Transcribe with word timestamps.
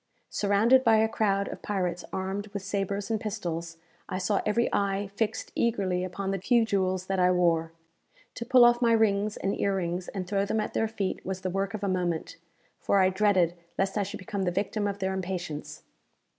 Surrounded 0.31 0.83
by 0.83 0.95
a 0.95 1.07
crowd 1.07 1.47
of 1.49 1.61
pirates 1.61 2.03
armed 2.11 2.47
with 2.47 2.63
sabres 2.63 3.11
and 3.11 3.21
pistols, 3.21 3.77
I 4.09 4.17
saw 4.17 4.41
every 4.47 4.67
eye 4.73 5.11
fixed 5.13 5.51
eagerly 5.53 6.03
upon 6.03 6.31
the 6.31 6.39
few 6.41 6.65
jewels 6.65 7.05
that 7.05 7.19
I 7.19 7.29
wore. 7.29 7.71
To 8.33 8.43
pull 8.43 8.65
off 8.65 8.81
my 8.81 8.93
rings 8.93 9.37
and 9.37 9.55
ear 9.59 9.75
rings, 9.75 10.07
and 10.07 10.25
throw 10.27 10.43
them 10.43 10.59
at 10.59 10.73
their 10.73 10.87
feet, 10.87 11.23
was 11.23 11.41
the 11.41 11.51
work 11.51 11.75
of 11.75 11.83
a 11.83 11.87
moment, 11.87 12.37
for 12.79 12.97
I 12.97 13.09
dreaded 13.11 13.53
lest 13.77 13.95
I 13.95 14.01
should 14.01 14.17
become 14.17 14.41
the 14.41 14.49
victim 14.49 14.87
of 14.87 14.97
their 14.97 15.13
impatience. 15.13 15.83